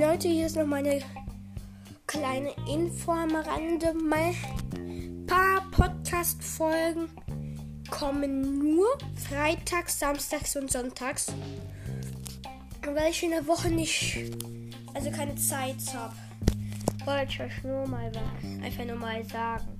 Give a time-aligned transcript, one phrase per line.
[0.00, 1.00] Leute, hier ist noch meine
[2.06, 3.92] kleine Info am Rande.
[3.94, 4.32] Mal
[5.26, 7.08] paar Podcast-Folgen
[7.90, 8.86] kommen nur
[9.16, 11.32] freitags, samstags und sonntags.
[12.86, 14.18] Weil ich in der Woche nicht,
[14.94, 16.14] also keine Zeit habe.
[17.04, 18.12] Wollte ich euch nur mal
[18.62, 19.77] einfach nur mal sagen.